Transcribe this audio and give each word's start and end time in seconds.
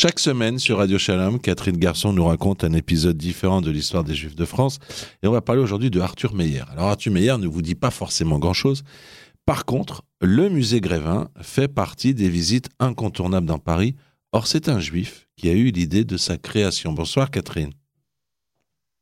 Chaque 0.00 0.20
semaine 0.20 0.60
sur 0.60 0.78
Radio 0.78 0.96
Shalom, 0.96 1.40
Catherine 1.40 1.76
Garçon 1.76 2.12
nous 2.12 2.24
raconte 2.24 2.62
un 2.62 2.72
épisode 2.72 3.16
différent 3.16 3.60
de 3.60 3.72
l'histoire 3.72 4.04
des 4.04 4.14
Juifs 4.14 4.36
de 4.36 4.44
France. 4.44 4.78
Et 5.24 5.26
on 5.26 5.32
va 5.32 5.40
parler 5.40 5.60
aujourd'hui 5.60 5.90
de 5.90 5.98
Arthur 5.98 6.34
Meyer. 6.34 6.62
Alors 6.70 6.84
Arthur 6.84 7.10
Meyer 7.10 7.36
ne 7.36 7.48
vous 7.48 7.62
dit 7.62 7.74
pas 7.74 7.90
forcément 7.90 8.38
grand-chose. 8.38 8.84
Par 9.44 9.64
contre, 9.64 10.04
le 10.20 10.50
musée 10.50 10.80
Grévin 10.80 11.30
fait 11.42 11.66
partie 11.66 12.14
des 12.14 12.28
visites 12.28 12.68
incontournables 12.78 13.48
dans 13.48 13.58
Paris. 13.58 13.96
Or, 14.30 14.46
c'est 14.46 14.68
un 14.68 14.78
juif 14.78 15.26
qui 15.36 15.48
a 15.48 15.52
eu 15.52 15.72
l'idée 15.72 16.04
de 16.04 16.16
sa 16.16 16.36
création. 16.36 16.92
Bonsoir 16.92 17.32
Catherine. 17.32 17.72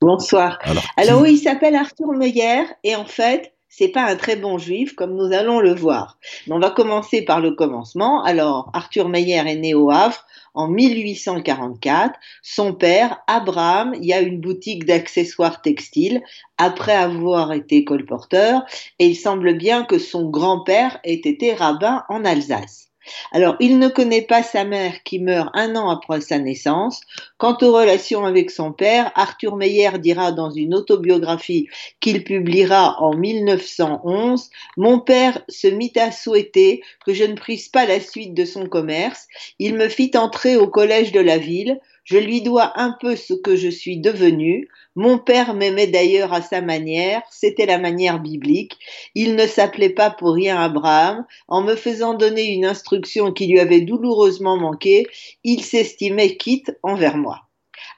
Bonsoir. 0.00 0.58
Alors, 0.96 1.20
oui, 1.20 1.34
il 1.34 1.38
s'appelle 1.38 1.74
Arthur 1.74 2.12
Meyer 2.12 2.62
et 2.84 2.96
en 2.96 3.04
fait, 3.04 3.52
c'est 3.76 3.88
pas 3.88 4.04
un 4.04 4.16
très 4.16 4.36
bon 4.36 4.56
juif 4.56 4.94
comme 4.94 5.14
nous 5.14 5.34
allons 5.34 5.60
le 5.60 5.74
voir. 5.74 6.16
Mais 6.46 6.54
on 6.54 6.58
va 6.58 6.70
commencer 6.70 7.22
par 7.22 7.40
le 7.40 7.50
commencement. 7.50 8.22
Alors, 8.24 8.70
Arthur 8.72 9.10
Meyer 9.10 9.42
est 9.46 9.56
né 9.56 9.74
au 9.74 9.90
Havre 9.90 10.24
en 10.54 10.68
1844. 10.68 12.18
Son 12.42 12.72
père, 12.72 13.18
Abraham, 13.26 13.94
y 14.00 14.14
a 14.14 14.20
une 14.20 14.40
boutique 14.40 14.86
d'accessoires 14.86 15.60
textiles 15.60 16.22
après 16.56 16.94
avoir 16.94 17.52
été 17.52 17.84
colporteur 17.84 18.64
et 18.98 19.08
il 19.08 19.16
semble 19.16 19.58
bien 19.58 19.84
que 19.84 19.98
son 19.98 20.30
grand-père 20.30 20.98
ait 21.04 21.12
été 21.12 21.52
rabbin 21.52 22.02
en 22.08 22.24
Alsace. 22.24 22.85
Alors, 23.32 23.56
il 23.60 23.78
ne 23.78 23.88
connaît 23.88 24.22
pas 24.22 24.42
sa 24.42 24.64
mère 24.64 25.02
qui 25.02 25.18
meurt 25.18 25.50
un 25.54 25.76
an 25.76 25.90
après 25.90 26.20
sa 26.20 26.38
naissance. 26.38 27.00
Quant 27.38 27.56
aux 27.62 27.72
relations 27.72 28.24
avec 28.24 28.50
son 28.50 28.72
père, 28.72 29.12
Arthur 29.14 29.56
Meyer 29.56 29.98
dira 29.98 30.32
dans 30.32 30.50
une 30.50 30.74
autobiographie 30.74 31.68
qu'il 32.00 32.24
publiera 32.24 33.00
en 33.00 33.14
1911, 33.14 34.50
Mon 34.76 35.00
père 35.00 35.42
se 35.48 35.68
mit 35.68 35.92
à 35.96 36.12
souhaiter 36.12 36.82
que 37.04 37.14
je 37.14 37.24
ne 37.24 37.34
prise 37.34 37.68
pas 37.68 37.86
la 37.86 38.00
suite 38.00 38.34
de 38.34 38.44
son 38.44 38.66
commerce. 38.66 39.26
Il 39.58 39.74
me 39.74 39.88
fit 39.88 40.10
entrer 40.14 40.56
au 40.56 40.68
collège 40.68 41.12
de 41.12 41.20
la 41.20 41.38
ville. 41.38 41.80
Je 42.06 42.18
lui 42.18 42.40
dois 42.40 42.72
un 42.80 42.96
peu 43.00 43.16
ce 43.16 43.34
que 43.34 43.56
je 43.56 43.68
suis 43.68 43.98
devenu. 43.98 44.68
Mon 44.94 45.18
père 45.18 45.54
m'aimait 45.54 45.88
d'ailleurs 45.88 46.32
à 46.32 46.40
sa 46.40 46.60
manière, 46.60 47.20
c'était 47.32 47.66
la 47.66 47.78
manière 47.78 48.20
biblique. 48.20 48.78
Il 49.16 49.34
ne 49.34 49.46
s'appelait 49.46 49.90
pas 49.90 50.10
pour 50.10 50.34
rien 50.34 50.56
Abraham. 50.56 51.26
En 51.48 51.62
me 51.62 51.74
faisant 51.74 52.14
donner 52.14 52.52
une 52.52 52.64
instruction 52.64 53.32
qui 53.32 53.48
lui 53.48 53.58
avait 53.58 53.80
douloureusement 53.80 54.56
manqué, 54.56 55.08
il 55.42 55.64
s'estimait 55.64 56.36
quitte 56.36 56.78
envers 56.84 57.16
moi. 57.16 57.42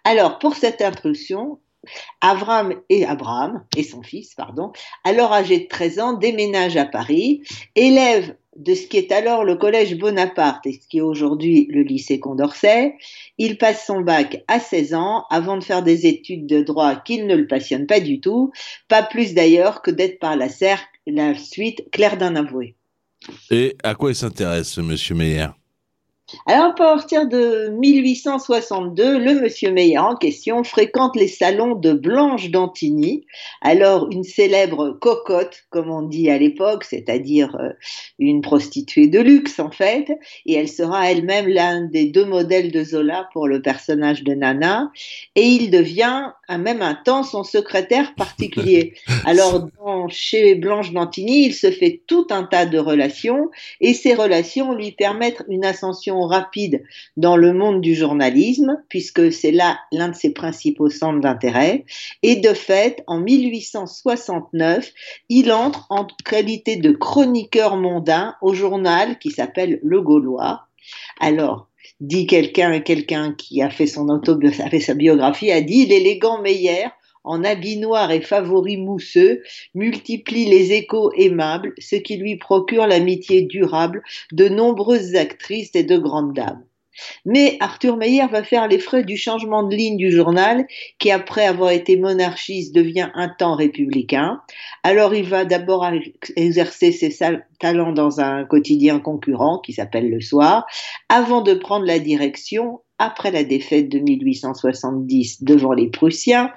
Alors, 0.04 0.38
pour 0.38 0.56
cette 0.56 0.80
instruction, 0.80 1.58
Abraham 2.22 2.80
et 2.88 3.04
Abraham, 3.04 3.62
et 3.76 3.82
son 3.82 4.02
fils, 4.02 4.34
pardon, 4.34 4.72
alors 5.04 5.34
âgé 5.34 5.60
de 5.60 5.68
13 5.68 5.98
ans, 6.00 6.12
déménagent 6.14 6.78
à 6.78 6.86
Paris, 6.86 7.42
élève 7.74 8.34
de 8.58 8.74
ce 8.74 8.86
qui 8.86 8.98
est 8.98 9.12
alors 9.12 9.44
le 9.44 9.54
collège 9.54 9.96
Bonaparte 9.96 10.66
et 10.66 10.72
ce 10.72 10.86
qui 10.88 10.98
est 10.98 11.02
aujourd'hui 11.02 11.66
le 11.70 11.82
lycée 11.82 12.20
Condorcet. 12.20 12.94
Il 13.38 13.56
passe 13.56 13.86
son 13.86 14.00
bac 14.00 14.44
à 14.48 14.60
16 14.60 14.94
ans 14.94 15.24
avant 15.30 15.56
de 15.56 15.64
faire 15.64 15.82
des 15.82 16.06
études 16.06 16.46
de 16.46 16.62
droit 16.62 16.96
qui 16.96 17.22
ne 17.22 17.36
le 17.36 17.46
passionnent 17.46 17.86
pas 17.86 18.00
du 18.00 18.20
tout, 18.20 18.52
pas 18.88 19.02
plus 19.02 19.32
d'ailleurs 19.32 19.80
que 19.80 19.90
d'être 19.90 20.18
par 20.18 20.36
la, 20.36 20.48
la 21.06 21.34
suite 21.34 21.90
clair 21.92 22.18
d'un 22.18 22.36
avoué. 22.36 22.74
Et 23.50 23.76
à 23.82 23.94
quoi 23.94 24.10
il 24.10 24.16
s'intéresse, 24.16 24.76
monsieur 24.78 25.14
Meyer? 25.14 25.48
Alors, 26.44 26.66
à 26.66 26.74
partir 26.74 27.26
de 27.26 27.68
1862, 27.78 29.18
le 29.18 29.40
monsieur 29.40 29.70
Meyer 29.70 29.98
en 29.98 30.14
question 30.14 30.62
fréquente 30.62 31.16
les 31.16 31.28
salons 31.28 31.74
de 31.74 31.92
Blanche 31.92 32.50
d'Antigny, 32.50 33.24
alors 33.62 34.08
une 34.10 34.24
célèbre 34.24 34.90
cocotte, 35.00 35.64
comme 35.70 35.90
on 35.90 36.02
dit 36.02 36.28
à 36.28 36.36
l'époque, 36.36 36.84
c'est-à-dire 36.84 37.56
euh, 37.56 37.70
une 38.18 38.42
prostituée 38.42 39.08
de 39.08 39.20
luxe 39.20 39.58
en 39.58 39.70
fait, 39.70 40.10
et 40.44 40.54
elle 40.54 40.68
sera 40.68 41.10
elle-même 41.10 41.48
l'un 41.48 41.82
des 41.82 42.06
deux 42.06 42.26
modèles 42.26 42.72
de 42.72 42.84
Zola 42.84 43.28
pour 43.32 43.48
le 43.48 43.62
personnage 43.62 44.22
de 44.22 44.34
Nana, 44.34 44.90
et 45.34 45.46
il 45.46 45.70
devient 45.70 46.32
à 46.46 46.58
même 46.58 46.82
un 46.82 46.94
temps 46.94 47.22
son 47.22 47.42
secrétaire 47.42 48.14
particulier. 48.14 48.94
Alors, 49.24 49.66
chez 50.10 50.54
Blanche 50.54 50.92
d'Antigny, 50.92 51.46
il 51.46 51.54
se 51.54 51.70
fait 51.70 52.02
tout 52.06 52.26
un 52.30 52.44
tas 52.44 52.66
de 52.66 52.78
relations, 52.78 53.50
et 53.80 53.94
ces 53.94 54.14
relations 54.14 54.74
lui 54.74 54.92
permettent 54.92 55.42
une 55.48 55.64
ascension 55.64 56.17
rapide 56.26 56.84
dans 57.16 57.36
le 57.36 57.52
monde 57.52 57.80
du 57.80 57.94
journalisme, 57.94 58.82
puisque 58.88 59.32
c'est 59.32 59.52
là 59.52 59.78
l'un 59.92 60.08
de 60.08 60.14
ses 60.14 60.32
principaux 60.32 60.90
centres 60.90 61.20
d'intérêt. 61.20 61.84
Et 62.22 62.36
de 62.36 62.54
fait, 62.54 63.02
en 63.06 63.20
1869, 63.20 64.92
il 65.28 65.52
entre 65.52 65.86
en 65.90 66.06
qualité 66.24 66.76
de 66.76 66.92
chroniqueur 66.92 67.76
mondain 67.76 68.34
au 68.42 68.54
journal 68.54 69.18
qui 69.18 69.30
s'appelle 69.30 69.78
Le 69.82 70.00
Gaulois. 70.00 70.66
Alors, 71.20 71.68
dit 72.00 72.26
quelqu'un, 72.26 72.80
quelqu'un 72.80 73.32
qui 73.32 73.62
a 73.62 73.70
fait 73.70 73.86
son 73.86 74.08
autobiographie, 74.08 74.80
sa 74.80 74.94
biographie, 74.94 75.50
a 75.50 75.60
dit 75.60 75.86
l'élégant 75.86 76.40
Meyer 76.40 76.86
en 77.28 77.44
habit 77.44 77.76
noir 77.76 78.10
et 78.10 78.22
favoris 78.22 78.78
mousseux, 78.78 79.42
multiplie 79.74 80.46
les 80.46 80.72
échos 80.72 81.12
aimables, 81.12 81.74
ce 81.78 81.96
qui 81.96 82.16
lui 82.16 82.36
procure 82.36 82.86
l'amitié 82.86 83.42
durable 83.42 84.02
de 84.32 84.48
nombreuses 84.48 85.14
actrices 85.14 85.74
et 85.74 85.84
de 85.84 85.98
grandes 85.98 86.32
dames. 86.32 86.64
Mais 87.24 87.56
Arthur 87.60 87.96
Meyer 87.96 88.26
va 88.30 88.42
faire 88.42 88.66
les 88.66 88.78
frais 88.78 89.04
du 89.04 89.16
changement 89.16 89.62
de 89.62 89.76
ligne 89.76 89.98
du 89.98 90.10
journal, 90.10 90.66
qui 90.98 91.10
après 91.10 91.46
avoir 91.46 91.70
été 91.70 91.96
monarchiste 91.96 92.74
devient 92.74 93.10
un 93.14 93.28
temps 93.28 93.54
républicain. 93.54 94.40
Alors 94.82 95.14
il 95.14 95.24
va 95.24 95.44
d'abord 95.44 95.86
exercer 96.34 96.92
ses 96.92 97.14
talents 97.60 97.92
dans 97.92 98.20
un 98.20 98.44
quotidien 98.44 99.00
concurrent 99.00 99.58
qui 99.58 99.74
s'appelle 99.74 100.10
Le 100.10 100.20
Soir, 100.20 100.66
avant 101.08 101.42
de 101.42 101.54
prendre 101.54 101.84
la 101.84 101.98
direction, 101.98 102.80
après 102.98 103.30
la 103.30 103.44
défaite 103.44 103.88
de 103.88 103.98
1870 104.00 105.44
devant 105.44 105.72
les 105.72 105.88
Prussiens, 105.88 106.50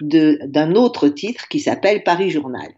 d'un 0.00 0.74
autre 0.74 1.08
titre 1.08 1.48
qui 1.48 1.60
s'appelle 1.60 2.02
Paris 2.02 2.30
Journal. 2.30 2.72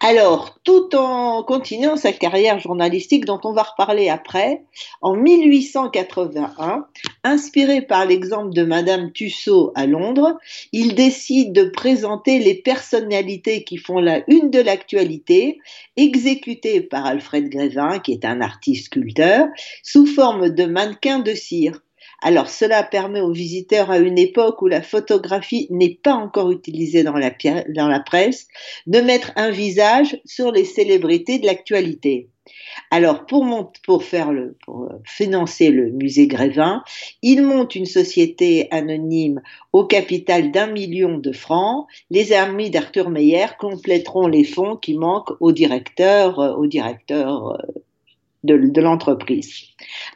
Alors, 0.00 0.60
tout 0.62 0.94
en 0.94 1.42
continuant 1.42 1.96
sa 1.96 2.12
carrière 2.12 2.60
journalistique 2.60 3.24
dont 3.24 3.40
on 3.42 3.52
va 3.52 3.64
reparler 3.64 4.08
après, 4.08 4.62
en 5.00 5.16
1881, 5.16 6.86
inspiré 7.24 7.82
par 7.82 8.06
l'exemple 8.06 8.54
de 8.54 8.62
Madame 8.62 9.10
Tussaud 9.10 9.72
à 9.74 9.86
Londres, 9.86 10.38
il 10.72 10.94
décide 10.94 11.52
de 11.52 11.64
présenter 11.64 12.38
les 12.38 12.54
personnalités 12.54 13.64
qui 13.64 13.78
font 13.78 13.98
la 13.98 14.22
une 14.28 14.50
de 14.50 14.60
l'actualité, 14.60 15.58
exécutées 15.96 16.80
par 16.80 17.06
Alfred 17.06 17.48
Grévin, 17.48 17.98
qui 17.98 18.12
est 18.12 18.24
un 18.24 18.40
artiste 18.40 18.86
sculpteur, 18.86 19.48
sous 19.82 20.06
forme 20.06 20.50
de 20.50 20.66
mannequins 20.66 21.18
de 21.18 21.34
cire. 21.34 21.80
Alors 22.20 22.48
cela 22.48 22.82
permet 22.82 23.20
aux 23.20 23.32
visiteurs 23.32 23.90
à 23.90 23.98
une 23.98 24.18
époque 24.18 24.60
où 24.62 24.66
la 24.66 24.82
photographie 24.82 25.68
n'est 25.70 25.94
pas 25.94 26.14
encore 26.14 26.50
utilisée 26.50 27.04
dans 27.04 27.14
la, 27.14 28.00
presse 28.00 28.48
de 28.86 29.00
mettre 29.00 29.32
un 29.36 29.50
visage 29.50 30.20
sur 30.24 30.50
les 30.50 30.64
célébrités 30.64 31.38
de 31.38 31.46
l'actualité. 31.46 32.28
Alors, 32.90 33.26
pour, 33.26 34.02
faire 34.02 34.32
le, 34.32 34.56
pour 34.64 34.84
euh, 34.84 34.88
financer 35.04 35.70
le 35.70 35.90
musée 35.90 36.26
Grévin, 36.26 36.82
il 37.22 37.42
monte 37.42 37.74
une 37.74 37.86
société 37.86 38.68
anonyme 38.70 39.42
au 39.72 39.84
capital 39.84 40.50
d'un 40.50 40.68
million 40.68 41.18
de 41.18 41.32
francs. 41.32 41.86
Les 42.10 42.32
amis 42.32 42.70
d'Arthur 42.70 43.10
Meyer 43.10 43.46
compléteront 43.58 44.26
les 44.26 44.44
fonds 44.44 44.76
qui 44.76 44.94
manquent 44.94 45.34
au 45.40 45.52
directeur, 45.52 46.40
euh, 46.40 46.56
euh, 47.10 47.54
de 48.44 48.80
l'entreprise. 48.80 49.64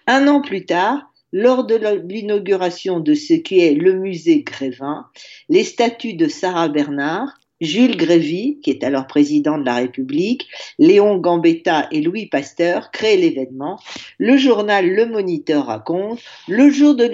Un 0.07 0.27
an 0.29 0.41
plus 0.41 0.65
tard, 0.65 1.12
lors 1.33 1.65
de 1.65 1.77
l'inauguration 2.07 3.01
de 3.01 3.15
ce 3.15 3.35
qui 3.35 3.61
est 3.61 3.75
le 3.75 3.95
musée 3.95 4.43
Grévin, 4.43 5.07
les 5.49 5.65
statues 5.65 6.15
de 6.15 6.29
Sarah 6.29 6.69
Bernard, 6.69 7.39
Jules 7.63 7.97
Grévy, 7.97 8.59
qui 8.61 8.71
est 8.71 8.83
alors 8.83 9.07
président 9.07 9.57
de 9.57 9.65
la 9.65 9.77
République, 9.77 10.49
Léon 10.81 11.19
Gambetta 11.19 11.87
et 11.93 12.01
Louis 12.01 12.27
Pasteur 12.27 12.91
créent 12.91 13.17
l'événement. 13.17 13.79
Le 14.19 14.37
journal 14.37 14.89
Le 14.89 15.07
Moniteur 15.07 15.67
raconte, 15.67 16.19
le 16.49 16.71
jour 16.71 16.97
de 16.97 17.05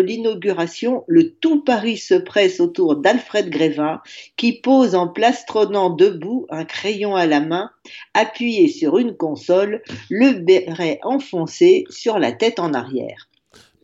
l'inauguration, 0.00 1.04
le 1.08 1.34
tout 1.34 1.62
Paris 1.62 1.98
se 1.98 2.14
presse 2.14 2.58
autour 2.58 2.96
d'Alfred 2.96 3.50
Grévin, 3.50 4.00
qui 4.38 4.54
pose 4.54 4.94
en 4.94 5.08
plastronnant 5.08 5.90
debout, 5.90 6.46
un 6.48 6.64
crayon 6.64 7.14
à 7.14 7.26
la 7.26 7.40
main, 7.40 7.70
appuyé 8.14 8.68
sur 8.68 8.96
une 8.96 9.14
console, 9.14 9.82
le 10.08 10.32
béret 10.32 11.00
enfoncé 11.02 11.84
sur 11.90 12.18
la 12.18 12.32
tête 12.32 12.58
en 12.58 12.72
arrière. 12.72 13.28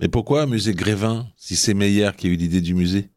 Mais 0.00 0.08
pourquoi 0.08 0.46
musée 0.46 0.74
Grévin, 0.74 1.26
si 1.36 1.56
c'est 1.56 1.74
Meyer 1.74 2.10
qui 2.16 2.28
a 2.28 2.30
eu 2.30 2.36
l'idée 2.36 2.60
du 2.60 2.74
musée? 2.74 3.08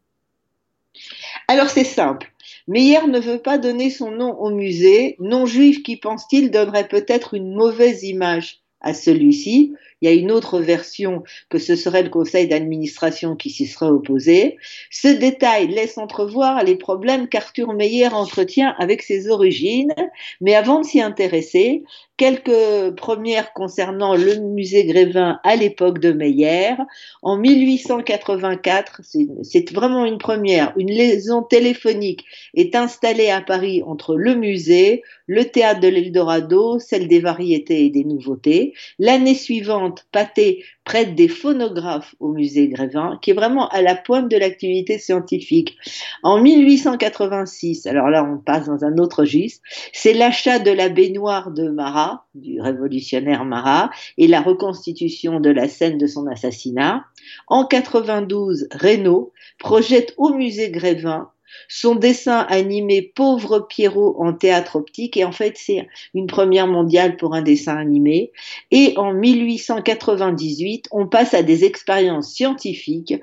Alors 1.48 1.70
c'est 1.70 1.84
simple. 1.84 2.32
Meyer 2.68 3.06
ne 3.08 3.18
veut 3.18 3.38
pas 3.38 3.58
donner 3.58 3.90
son 3.90 4.10
nom 4.10 4.32
au 4.38 4.50
musée. 4.50 5.16
Non 5.18 5.46
juif 5.46 5.82
qui 5.82 5.96
pense-t-il 5.96 6.50
donnerait 6.50 6.88
peut-être 6.88 7.34
une 7.34 7.54
mauvaise 7.54 8.02
image 8.02 8.60
à 8.80 8.94
celui-ci, 8.94 9.74
il 10.02 10.06
y 10.06 10.12
a 10.12 10.14
une 10.14 10.32
autre 10.32 10.58
version 10.58 11.22
que 11.48 11.58
ce 11.58 11.76
serait 11.76 12.02
le 12.02 12.10
conseil 12.10 12.48
d'administration 12.48 13.36
qui 13.36 13.50
s'y 13.50 13.66
serait 13.66 13.86
opposé. 13.86 14.58
Ce 14.90 15.06
détail 15.06 15.68
laisse 15.68 15.96
entrevoir 15.96 16.62
les 16.64 16.74
problèmes 16.74 17.28
qu'Arthur 17.28 17.72
Meyer 17.72 18.08
entretient 18.08 18.74
avec 18.78 19.02
ses 19.02 19.30
origines, 19.30 19.94
mais 20.40 20.56
avant 20.56 20.80
de 20.80 20.84
s'y 20.84 21.00
intéresser, 21.00 21.84
quelques 22.16 22.94
premières 22.96 23.52
concernant 23.52 24.14
le 24.14 24.36
musée 24.36 24.84
Grévin 24.84 25.40
à 25.42 25.56
l'époque 25.56 25.98
de 25.98 26.12
Meyer. 26.12 26.74
En 27.22 27.36
1884, 27.36 29.00
c'est 29.42 29.72
vraiment 29.72 30.04
une 30.04 30.18
première, 30.18 30.72
une 30.76 30.90
liaison 30.90 31.42
téléphonique 31.42 32.24
est 32.54 32.76
installée 32.76 33.30
à 33.30 33.40
Paris 33.40 33.82
entre 33.84 34.14
le 34.14 34.34
musée, 34.34 35.02
le 35.26 35.44
théâtre 35.46 35.80
de 35.80 35.88
l'Eldorado, 35.88 36.78
celle 36.78 37.08
des 37.08 37.20
variétés 37.20 37.86
et 37.86 37.90
des 37.90 38.04
nouveautés. 38.04 38.74
L'année 38.98 39.34
suivante, 39.34 39.91
Pathé 40.12 40.64
prête 40.84 41.14
des 41.14 41.28
phonographes 41.28 42.14
au 42.20 42.32
musée 42.32 42.68
Grévin, 42.68 43.18
qui 43.22 43.30
est 43.30 43.34
vraiment 43.34 43.68
à 43.68 43.82
la 43.82 43.94
pointe 43.94 44.30
de 44.30 44.36
l'activité 44.36 44.98
scientifique. 44.98 45.76
En 46.22 46.40
1886, 46.40 47.86
alors 47.86 48.08
là 48.08 48.24
on 48.24 48.38
passe 48.38 48.66
dans 48.66 48.84
un 48.84 48.98
autre 48.98 49.20
registre, 49.20 49.62
c'est 49.92 50.12
l'achat 50.12 50.58
de 50.58 50.70
la 50.70 50.88
baignoire 50.88 51.50
de 51.50 51.68
Marat, 51.68 52.26
du 52.34 52.60
révolutionnaire 52.60 53.44
Marat, 53.44 53.90
et 54.18 54.26
la 54.26 54.40
reconstitution 54.40 55.40
de 55.40 55.50
la 55.50 55.68
scène 55.68 55.98
de 55.98 56.06
son 56.06 56.26
assassinat. 56.26 57.04
En 57.46 57.64
92, 57.64 58.68
Reynaud 58.72 59.32
projette 59.58 60.14
au 60.16 60.34
musée 60.34 60.70
Grévin 60.70 61.30
son 61.68 61.94
dessin 61.94 62.46
animé 62.48 63.02
Pauvre 63.14 63.66
Pierrot 63.68 64.16
en 64.18 64.32
théâtre 64.32 64.76
optique, 64.76 65.16
et 65.16 65.24
en 65.24 65.32
fait 65.32 65.54
c'est 65.56 65.86
une 66.14 66.26
première 66.26 66.66
mondiale 66.66 67.16
pour 67.16 67.34
un 67.34 67.42
dessin 67.42 67.76
animé. 67.76 68.32
Et 68.70 68.94
en 68.96 69.12
1898, 69.12 70.88
on 70.90 71.06
passe 71.06 71.34
à 71.34 71.42
des 71.42 71.64
expériences 71.64 72.32
scientifiques 72.32 73.14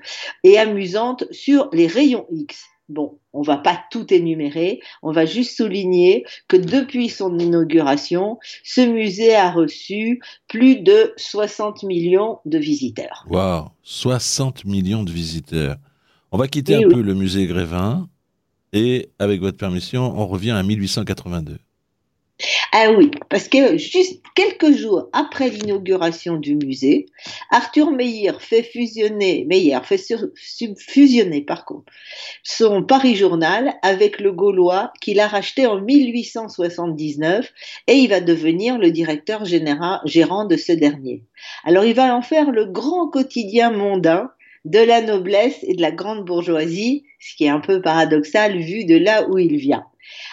et 0.43 0.57
amusantes 0.57 1.25
sur 1.31 1.69
les 1.73 1.87
rayons 1.87 2.25
X. 2.31 2.65
Bon, 2.89 3.19
on 3.33 3.43
va 3.43 3.57
pas 3.57 3.79
tout 3.91 4.11
énumérer, 4.11 4.79
on 5.03 5.11
va 5.11 5.27
juste 5.27 5.55
souligner 5.55 6.25
que 6.47 6.57
depuis 6.57 7.07
son 7.07 7.37
inauguration, 7.37 8.39
ce 8.63 8.81
musée 8.81 9.35
a 9.35 9.51
reçu 9.51 10.19
plus 10.47 10.77
de 10.77 11.13
60 11.17 11.83
millions 11.83 12.39
de 12.45 12.57
visiteurs. 12.57 13.27
Waouh, 13.29 13.67
60 13.83 14.65
millions 14.65 15.03
de 15.03 15.11
visiteurs. 15.11 15.75
On 16.31 16.37
va 16.39 16.47
quitter 16.47 16.75
un 16.75 16.89
peu 16.89 17.01
le 17.01 17.13
musée 17.13 17.45
Grévin 17.45 18.09
et 18.73 19.09
avec 19.19 19.41
votre 19.41 19.57
permission, 19.57 20.13
on 20.17 20.27
revient 20.27 20.51
à 20.51 20.63
1882. 20.63 21.57
Ah 22.71 22.91
oui, 22.95 23.11
parce 23.29 23.49
que 23.49 23.77
juste 23.77 24.23
quelques 24.33 24.71
jours 24.71 25.09
après 25.11 25.49
l'inauguration 25.49 26.37
du 26.37 26.55
musée, 26.55 27.07
Arthur 27.51 27.91
Meyer 27.91 28.33
fait 28.39 28.63
fusionner, 28.63 29.45
Meyer 29.49 29.79
fait 29.83 30.01
fusionner 30.77 31.41
par 31.41 31.65
contre, 31.65 31.91
son 32.43 32.83
Paris 32.83 33.15
Journal 33.15 33.73
avec 33.81 34.21
le 34.21 34.31
Gaulois 34.31 34.93
qu'il 35.01 35.19
a 35.19 35.27
racheté 35.27 35.65
en 35.65 35.81
1879 35.81 37.51
et 37.87 37.95
il 37.95 38.09
va 38.09 38.21
devenir 38.21 38.77
le 38.77 38.91
directeur 38.91 39.43
général, 39.43 39.99
gérant 40.05 40.45
de 40.45 40.55
ce 40.55 40.71
dernier. 40.71 41.25
Alors 41.65 41.83
il 41.83 41.93
va 41.93 42.15
en 42.15 42.21
faire 42.21 42.51
le 42.51 42.65
grand 42.65 43.09
quotidien 43.09 43.71
mondain 43.71 44.31
de 44.65 44.79
la 44.79 45.01
noblesse 45.01 45.63
et 45.63 45.75
de 45.75 45.81
la 45.81 45.91
grande 45.91 46.25
bourgeoisie, 46.25 47.05
ce 47.19 47.35
qui 47.35 47.45
est 47.45 47.49
un 47.49 47.59
peu 47.59 47.81
paradoxal 47.81 48.57
vu 48.57 48.85
de 48.85 48.97
là 48.97 49.27
où 49.29 49.37
il 49.37 49.57
vient. 49.57 49.85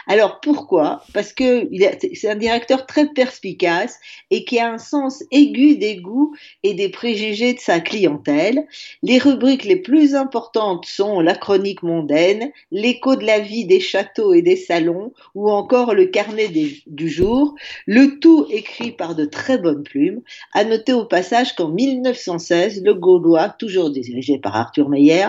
Alors 0.06 0.40
pourquoi? 0.40 1.02
Parce 1.12 1.32
que 1.32 1.68
c'est 2.14 2.30
un 2.30 2.36
directeur 2.36 2.86
très 2.86 3.08
perspicace 3.08 3.98
et 4.30 4.44
qui 4.44 4.58
a 4.58 4.72
un 4.72 4.78
sens 4.78 5.24
aigu 5.30 5.76
des 5.76 5.96
goûts 5.96 6.34
et 6.62 6.74
des 6.74 6.88
préjugés 6.88 7.54
de 7.54 7.60
sa 7.60 7.80
clientèle. 7.80 8.66
Les 9.02 9.18
rubriques 9.18 9.64
les 9.64 9.76
plus 9.76 10.14
importantes 10.14 10.86
sont 10.86 11.20
la 11.20 11.34
chronique 11.34 11.82
mondaine, 11.82 12.52
l'écho 12.70 13.16
de 13.16 13.24
la 13.24 13.40
vie 13.40 13.64
des 13.64 13.80
châteaux 13.80 14.34
et 14.34 14.42
des 14.42 14.56
salons, 14.56 15.12
ou 15.34 15.50
encore 15.50 15.94
le 15.94 16.06
carnet 16.06 16.48
du 16.48 17.08
jour, 17.08 17.54
le 17.86 18.18
tout 18.20 18.46
écrit 18.50 18.92
par 18.92 19.14
de 19.14 19.24
très 19.24 19.58
bonnes 19.58 19.82
plumes. 19.82 20.22
À 20.52 20.64
noter 20.64 20.92
au 20.92 21.04
passage 21.04 21.54
qu'en 21.54 21.68
1916, 21.68 22.82
le 22.84 22.94
Gaulois, 22.94 23.48
toujours 23.48 23.90
dirigé 23.90 24.38
par 24.38 24.56
Arthur 24.56 24.88
Meyer, 24.88 25.28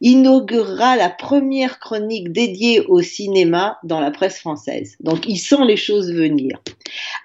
inaugurera 0.00 0.96
la 0.96 1.10
première 1.10 1.78
chronique 1.78 2.32
dédiée 2.32 2.80
au 2.86 3.00
cinéma 3.00 3.78
dans 3.84 4.00
la 4.00 4.10
presse 4.10 4.38
française. 4.38 4.96
Donc 5.00 5.26
il 5.26 5.38
sent 5.38 5.64
les 5.66 5.76
choses 5.76 6.12
venir. 6.12 6.60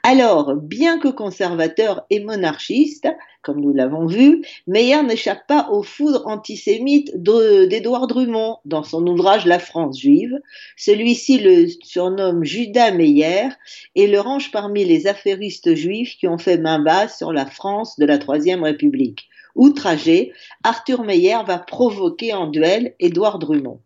Alors, 0.04 0.56
bien 0.56 1.00
que 1.00 1.08
conservateur 1.08 2.06
et 2.10 2.20
monarchiste, 2.20 3.08
comme 3.42 3.62
nous 3.62 3.74
l'avons 3.74 4.06
vu, 4.06 4.46
Meyer 4.68 5.02
n'échappe 5.04 5.48
pas 5.48 5.70
aux 5.72 5.84
foudres 5.84 6.28
antisémites 6.28 7.12
d'Édouard 7.16 8.08
Drummond 8.08 8.58
dans 8.66 8.84
son 8.84 9.06
ouvrage 9.08 9.46
La 9.46 9.60
France 9.60 10.00
juive. 10.00 10.40
Celui-ci 10.78 11.40
le 11.40 11.68
surnomme 11.82 12.44
Judas 12.44 12.92
Meyer 12.92 13.50
et 13.96 14.08
le 14.08 14.20
range 14.20 14.52
parmi 14.52 14.84
les 14.86 15.08
affairistes 15.08 15.76
juifs 15.76 16.18
qui 16.18 16.28
ont 16.28 16.38
fait 16.38 16.58
main 16.58 16.80
basse 16.80 17.18
sur 17.18 17.32
la 17.32 17.46
France 17.46 17.98
de 17.98 18.06
la 18.06 18.18
Troisième 18.18 18.64
République. 18.64 19.30
Outragé, 19.56 20.32
Arthur 20.64 21.04
Meyer 21.04 21.40
va 21.46 21.58
provoquer 21.58 22.34
en 22.34 22.48
duel 22.48 22.96
Édouard 23.00 23.40
Drummond. 23.40 23.82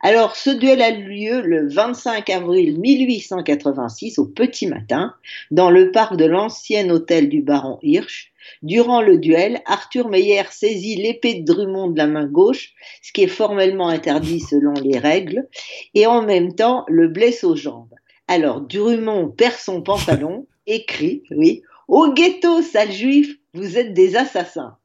Alors, 0.00 0.36
ce 0.36 0.50
duel 0.50 0.82
a 0.82 0.90
lieu 0.90 1.40
le 1.40 1.68
25 1.68 2.28
avril 2.30 2.78
1886 2.78 4.18
au 4.18 4.26
petit 4.26 4.66
matin 4.66 5.14
dans 5.50 5.70
le 5.70 5.90
parc 5.90 6.16
de 6.16 6.24
l'ancien 6.24 6.90
hôtel 6.90 7.28
du 7.28 7.42
baron 7.42 7.78
Hirsch. 7.82 8.32
Durant 8.62 9.02
le 9.02 9.18
duel, 9.18 9.60
Arthur 9.66 10.08
Meyer 10.08 10.44
saisit 10.50 10.96
l'épée 10.96 11.34
de 11.34 11.44
Drummond 11.44 11.90
de 11.90 11.98
la 11.98 12.06
main 12.06 12.26
gauche, 12.26 12.74
ce 13.02 13.12
qui 13.12 13.22
est 13.22 13.28
formellement 13.28 13.88
interdit 13.88 14.40
selon 14.40 14.74
les 14.74 14.98
règles, 14.98 15.48
et 15.94 16.06
en 16.06 16.22
même 16.22 16.54
temps 16.54 16.84
le 16.88 17.08
blesse 17.08 17.42
aux 17.42 17.56
jambes. 17.56 17.94
Alors, 18.28 18.60
Drummond 18.60 19.28
perd 19.30 19.54
son 19.54 19.82
pantalon 19.82 20.46
et 20.66 20.84
crie, 20.84 21.22
oui, 21.30 21.62
Au 21.88 22.12
ghetto, 22.12 22.62
sale 22.62 22.92
juif, 22.92 23.36
vous 23.54 23.78
êtes 23.78 23.94
des 23.94 24.16
assassins. 24.16 24.76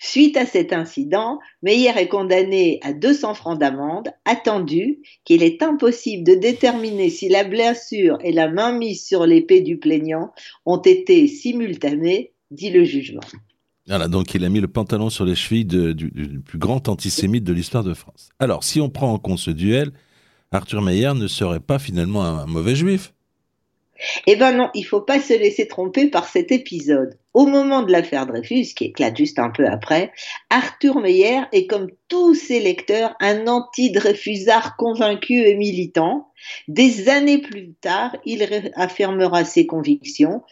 Suite 0.00 0.36
à 0.36 0.46
cet 0.46 0.72
incident, 0.72 1.38
Meyer 1.62 1.92
est 1.96 2.08
condamné 2.08 2.78
à 2.82 2.92
200 2.92 3.34
francs 3.34 3.58
d'amende, 3.58 4.08
attendu 4.24 5.00
qu'il 5.24 5.42
est 5.42 5.62
impossible 5.62 6.24
de 6.24 6.34
déterminer 6.34 7.10
si 7.10 7.28
la 7.28 7.44
blessure 7.44 8.18
et 8.22 8.32
la 8.32 8.48
main 8.48 8.76
mise 8.76 9.04
sur 9.06 9.26
l'épée 9.26 9.60
du 9.60 9.78
plaignant 9.78 10.32
ont 10.66 10.80
été 10.80 11.26
simultanées, 11.26 12.32
dit 12.50 12.70
le 12.70 12.84
jugement. 12.84 13.20
Voilà, 13.86 14.08
donc 14.08 14.34
il 14.34 14.44
a 14.44 14.48
mis 14.48 14.60
le 14.60 14.68
pantalon 14.68 15.10
sur 15.10 15.24
les 15.24 15.34
chevilles 15.34 15.66
du, 15.66 16.40
plus 16.44 16.58
grand 16.58 16.88
antisémite 16.88 17.44
de 17.44 17.52
l'histoire 17.52 17.84
de 17.84 17.94
France. 17.94 18.30
Alors, 18.38 18.64
si 18.64 18.80
on 18.80 18.88
prend 18.88 19.12
en 19.12 19.18
compte 19.18 19.38
ce 19.38 19.50
duel, 19.50 19.92
Arthur 20.52 20.82
Meyer 20.82 21.12
ne 21.14 21.26
serait 21.26 21.60
pas 21.60 21.78
finalement 21.78 22.24
un 22.24 22.46
mauvais 22.46 22.76
juif 22.76 23.13
eh 24.26 24.36
ben 24.36 24.52
non, 24.52 24.70
il 24.74 24.84
faut 24.84 25.00
pas 25.00 25.20
se 25.20 25.32
laisser 25.32 25.68
tromper 25.68 26.08
par 26.08 26.28
cet 26.28 26.52
épisode. 26.52 27.18
Au 27.32 27.46
moment 27.46 27.82
de 27.82 27.90
l'affaire 27.90 28.26
Dreyfus, 28.26 28.74
qui 28.74 28.86
éclate 28.86 29.16
juste 29.16 29.38
un 29.38 29.50
peu 29.50 29.66
après, 29.66 30.12
Arthur 30.50 31.00
Meyer 31.00 31.40
est 31.52 31.66
comme 31.66 31.88
tous 32.08 32.34
ses 32.34 32.60
lecteurs 32.60 33.14
un 33.20 33.46
anti-Dreyfusard 33.46 34.76
convaincu 34.76 35.34
et 35.34 35.56
militant. 35.56 36.28
Des 36.68 37.08
années 37.08 37.38
plus 37.38 37.74
tard, 37.74 38.16
il 38.24 38.46
affirmera 38.76 39.44
ses 39.44 39.66
convictions 39.66 40.42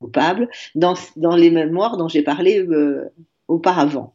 coupables 0.00 0.48
dans, 0.74 0.94
les 1.36 1.50
mémoires 1.50 1.96
dont 1.96 2.08
j'ai 2.08 2.22
parlé 2.22 2.60
euh, 2.60 3.12
auparavant. 3.48 4.14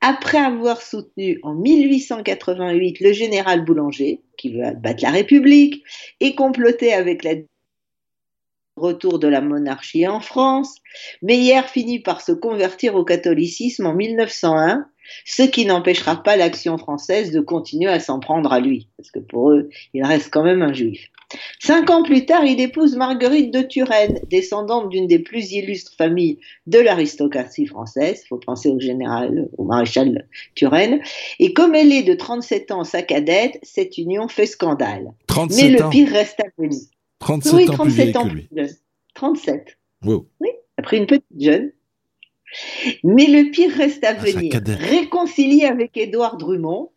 Après 0.00 0.38
avoir 0.38 0.80
soutenu 0.80 1.40
en 1.42 1.54
1888 1.54 3.00
le 3.00 3.12
général 3.12 3.64
Boulanger, 3.64 4.20
qui 4.36 4.50
veut 4.50 4.62
battre 4.76 5.02
la 5.02 5.10
République, 5.10 5.82
et 6.20 6.34
comploté 6.34 6.92
avec 6.92 7.24
le 7.24 7.46
retour 8.76 9.18
de 9.18 9.26
la 9.26 9.40
monarchie 9.40 10.06
en 10.06 10.20
France, 10.20 10.76
Meyer 11.22 11.62
finit 11.62 11.98
par 11.98 12.20
se 12.20 12.32
convertir 12.32 12.94
au 12.94 13.04
catholicisme 13.04 13.86
en 13.86 13.94
1901 13.94 14.86
ce 15.24 15.42
qui 15.42 15.66
n'empêchera 15.66 16.22
pas 16.22 16.36
l'action 16.36 16.78
française 16.78 17.32
de 17.32 17.40
continuer 17.40 17.90
à 17.90 17.98
s'en 17.98 18.20
prendre 18.20 18.52
à 18.52 18.60
lui, 18.60 18.88
parce 18.96 19.10
que 19.10 19.18
pour 19.18 19.50
eux, 19.50 19.70
il 19.94 20.04
reste 20.04 20.30
quand 20.30 20.44
même 20.44 20.62
un 20.62 20.72
juif. 20.72 21.10
Cinq 21.60 21.90
ans 21.90 22.02
plus 22.02 22.24
tard, 22.24 22.44
il 22.44 22.60
épouse 22.60 22.96
Marguerite 22.96 23.52
de 23.52 23.60
Turenne, 23.60 24.20
descendante 24.30 24.88
d'une 24.88 25.06
des 25.06 25.18
plus 25.18 25.52
illustres 25.52 25.94
familles 25.96 26.38
de 26.66 26.78
l'aristocratie 26.78 27.66
française. 27.66 28.22
Il 28.24 28.28
faut 28.28 28.38
penser 28.38 28.70
au 28.70 28.80
général, 28.80 29.48
au 29.58 29.64
maréchal 29.64 30.26
Turenne. 30.54 31.00
Et 31.38 31.52
comme 31.52 31.74
elle 31.74 31.92
est 31.92 32.02
de 32.02 32.14
37 32.14 32.70
ans, 32.70 32.84
sa 32.84 33.02
cadette, 33.02 33.58
cette 33.62 33.98
union 33.98 34.28
fait 34.28 34.46
scandale. 34.46 35.12
Mais 35.50 35.68
le 35.68 35.90
pire 35.90 36.08
reste 36.08 36.40
à 36.40 36.46
venir. 36.56 36.80
37 37.20 37.52
oui, 37.54 37.66
37 37.66 38.16
ans 38.16 38.28
plus, 38.28 38.48
jeune. 38.54 38.70
37. 39.14 39.78
Oui, 40.04 40.20
après 40.76 40.96
une 40.96 41.06
petite 41.06 41.24
jeune. 41.38 41.72
Mais 43.04 43.26
le 43.26 43.50
pire 43.50 43.70
reste 43.76 44.04
à 44.04 44.10
ah, 44.10 44.14
venir. 44.14 44.60
Réconcilier 44.66 45.64
avec 45.64 45.96
Édouard 45.96 46.38
Drummond, 46.38 46.90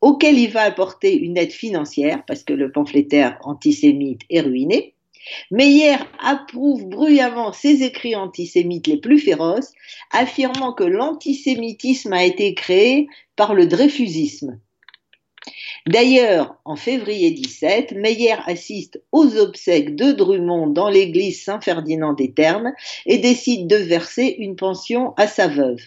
auquel 0.00 0.38
il 0.38 0.50
va 0.50 0.62
apporter 0.62 1.16
une 1.16 1.36
aide 1.36 1.52
financière 1.52 2.24
parce 2.26 2.42
que 2.42 2.52
le 2.52 2.72
pamphlétaire 2.72 3.38
antisémite 3.42 4.22
est 4.30 4.40
ruiné. 4.40 4.94
Meyer 5.50 5.96
approuve 6.20 6.86
bruyamment 6.86 7.52
ses 7.52 7.82
écrits 7.82 8.14
antisémites 8.14 8.86
les 8.86 8.98
plus 8.98 9.18
féroces, 9.18 9.72
affirmant 10.12 10.72
que 10.72 10.84
l'antisémitisme 10.84 12.12
a 12.12 12.24
été 12.24 12.54
créé 12.54 13.08
par 13.34 13.54
le 13.54 13.66
dreyfusisme. 13.66 14.60
D'ailleurs, 15.86 16.56
en 16.64 16.74
février 16.74 17.30
17, 17.30 17.92
Meyer 17.92 18.36
assiste 18.46 19.00
aux 19.12 19.36
obsèques 19.36 19.94
de 19.94 20.10
Drummond 20.10 20.68
dans 20.68 20.88
l'église 20.88 21.44
Saint-Ferdinand 21.44 22.12
des 22.12 22.32
Ternes 22.32 22.72
et 23.06 23.18
décide 23.18 23.68
de 23.68 23.76
verser 23.76 24.34
une 24.38 24.56
pension 24.56 25.14
à 25.16 25.28
sa 25.28 25.46
veuve. 25.46 25.80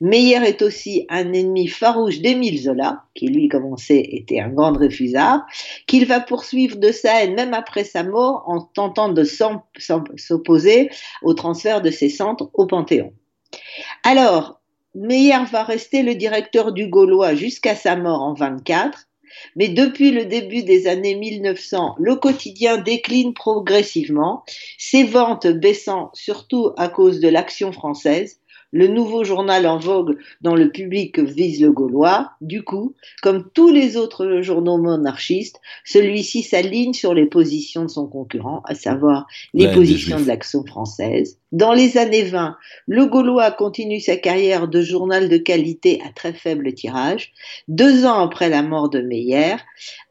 Meyer 0.00 0.42
est 0.44 0.62
aussi 0.62 1.06
un 1.08 1.32
ennemi 1.32 1.68
farouche 1.68 2.20
d'Émile 2.20 2.62
Zola, 2.62 3.04
qui 3.14 3.28
lui, 3.28 3.48
comme 3.48 3.64
on 3.64 3.76
sait, 3.76 4.00
était 4.00 4.40
un 4.40 4.48
grand 4.48 4.72
refusard, 4.72 5.44
qu'il 5.86 6.06
va 6.06 6.20
poursuivre 6.20 6.76
de 6.76 6.92
sa 6.92 7.22
haine 7.22 7.34
même 7.34 7.54
après 7.54 7.84
sa 7.84 8.02
mort 8.02 8.44
en 8.46 8.60
tentant 8.60 9.08
de 9.08 9.24
s'opposer 9.24 10.90
au 11.22 11.34
transfert 11.34 11.82
de 11.82 11.90
ses 11.90 12.08
centres 12.08 12.50
au 12.54 12.66
Panthéon. 12.66 13.12
Alors, 14.02 14.60
Meyer 14.94 15.44
va 15.50 15.64
rester 15.64 16.02
le 16.02 16.14
directeur 16.14 16.72
du 16.72 16.86
Gaulois 16.86 17.34
jusqu'à 17.34 17.74
sa 17.74 17.96
mort 17.96 18.22
en 18.22 18.34
24, 18.34 19.08
mais 19.56 19.68
depuis 19.68 20.12
le 20.12 20.26
début 20.26 20.62
des 20.62 20.86
années 20.86 21.16
1900, 21.16 21.96
le 21.98 22.14
quotidien 22.14 22.78
décline 22.78 23.34
progressivement, 23.34 24.44
ses 24.78 25.02
ventes 25.02 25.48
baissant 25.48 26.10
surtout 26.14 26.70
à 26.76 26.88
cause 26.88 27.18
de 27.18 27.28
l'action 27.28 27.72
française, 27.72 28.38
le 28.74 28.88
nouveau 28.88 29.22
journal 29.22 29.68
en 29.68 29.78
vogue 29.78 30.18
dans 30.40 30.56
le 30.56 30.68
public 30.68 31.20
vise 31.20 31.62
le 31.62 31.70
Gaulois. 31.70 32.32
Du 32.40 32.64
coup, 32.64 32.96
comme 33.22 33.48
tous 33.54 33.70
les 33.70 33.96
autres 33.96 34.40
journaux 34.42 34.78
monarchistes, 34.78 35.60
celui-ci 35.84 36.42
s'aligne 36.42 36.92
sur 36.92 37.14
les 37.14 37.26
positions 37.26 37.84
de 37.84 37.88
son 37.88 38.08
concurrent, 38.08 38.62
à 38.66 38.74
savoir 38.74 39.28
les 39.54 39.72
positions 39.72 40.18
de 40.18 40.26
l'action 40.26 40.66
française. 40.66 41.38
Dans 41.52 41.72
les 41.72 41.98
années 41.98 42.24
20, 42.24 42.56
le 42.88 43.06
Gaulois 43.06 43.52
continue 43.52 44.00
sa 44.00 44.16
carrière 44.16 44.66
de 44.66 44.82
journal 44.82 45.28
de 45.28 45.36
qualité 45.36 46.02
à 46.04 46.12
très 46.12 46.32
faible 46.32 46.74
tirage. 46.74 47.32
Deux 47.68 48.04
ans 48.04 48.18
après 48.24 48.48
la 48.48 48.62
mort 48.62 48.90
de 48.90 49.00
Meyer, 49.00 49.54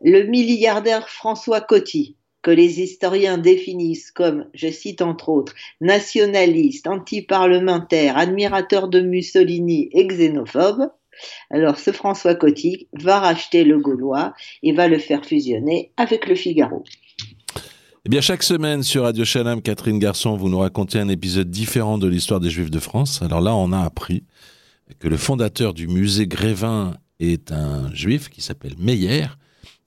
le 0.02 0.24
milliardaire 0.24 1.10
François 1.10 1.60
Coty, 1.60 2.16
que 2.44 2.52
les 2.52 2.82
historiens 2.82 3.38
définissent 3.38 4.12
comme, 4.12 4.46
je 4.54 4.70
cite 4.70 5.02
entre 5.02 5.30
autres, 5.30 5.56
nationaliste, 5.82 6.88
anti-parlementaire, 6.88 8.18
admirateur 8.18 8.90
de 8.90 9.00
Mussolini 9.00 9.90
et 9.94 10.06
xénophobe, 10.06 10.90
alors 11.50 11.80
ce 11.80 11.92
François 11.92 12.36
Coty 12.36 12.90
va 12.94 13.20
racheter 13.20 13.64
le 13.64 13.80
Gaulois 13.80 14.34
et 14.62 14.74
va 14.74 14.88
le 14.88 15.00
faire 15.00 15.26
fusionner 15.26 15.92
avec 15.98 16.28
le 16.28 16.36
Figaro. 16.36 16.84
Eh 18.06 18.10
bien, 18.10 18.20
chaque 18.20 18.44
semaine 18.44 18.84
sur 18.84 19.04
Radio 19.04 19.24
Shalom, 19.24 19.62
Catherine 19.62 19.98
Garçon, 19.98 20.36
vous 20.36 20.50
nous 20.50 20.60
racontez 20.60 21.00
un 21.00 21.08
épisode 21.08 21.50
différent 21.50 21.98
de 21.98 22.08
l'histoire 22.08 22.42
des 22.42 22.50
Juifs 22.50 22.72
de 22.72 22.80
France. 22.80 23.22
Alors 23.22 23.40
là, 23.40 23.56
on 23.56 23.72
a 23.72 23.80
appris 23.80 24.26
que 25.00 25.08
le 25.08 25.16
fondateur 25.16 25.74
du 25.74 25.88
musée 25.88 26.28
Grévin 26.28 26.98
est 27.22 27.54
un 27.54 27.94
juif 27.94 28.30
qui 28.30 28.42
s'appelle 28.42 28.74
Meyer 28.78 29.28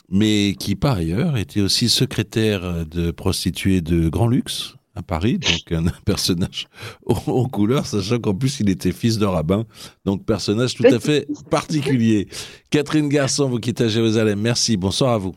mais 0.09 0.55
qui 0.59 0.77
par 0.77 0.97
ailleurs 0.97 1.37
était 1.37 1.61
aussi 1.61 1.89
secrétaire 1.89 2.87
de 2.87 3.11
prostituée 3.11 3.81
de 3.81 4.09
Grand 4.09 4.29
Luxe 4.29 4.77
à 4.95 5.03
Paris, 5.03 5.39
donc 5.39 5.73
un 5.73 5.85
personnage 6.05 6.69
en 7.07 7.49
couleur, 7.49 7.87
sachant 7.87 8.19
qu'en 8.19 8.35
plus 8.35 8.61
il 8.61 8.71
était 8.71 8.93
fils 8.93 9.19
de 9.19 9.27
rabbin, 9.27 9.65
donc 10.05 10.25
personnage 10.25 10.75
tout 10.75 10.85
à 10.85 10.99
fait 10.99 11.27
particulier. 11.51 12.29
Catherine 12.71 13.09
Garçon, 13.09 13.49
vous 13.49 13.59
quittez 13.59 13.85
à 13.85 13.89
Jérusalem, 13.89 14.41
merci, 14.41 14.77
bonsoir 14.77 15.13
à 15.13 15.19
vous. 15.19 15.35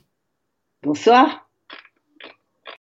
Bonsoir. 0.84 1.49